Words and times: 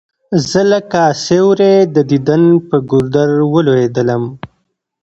زه 0.49 0.61
لکه 0.71 1.01
سیوری 1.25 1.75
د 1.95 1.97
دیدن 2.09 2.43
پر 2.67 2.79
گودر 2.89 3.29
ولوېدلم 3.53 4.23